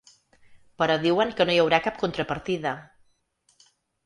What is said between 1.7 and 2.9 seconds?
cap contrapartida.